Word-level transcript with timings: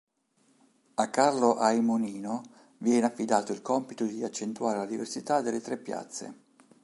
A 0.95 1.09
Carlo 1.11 1.57
Aymonino 1.59 2.41
viene 2.79 3.05
affidato 3.05 3.51
il 3.51 3.61
compito 3.61 4.03
di 4.03 4.23
accentuare 4.23 4.79
la 4.79 4.87
diversità 4.87 5.41
delle 5.41 5.61
tre 5.61 5.77
piazze. 5.77 6.33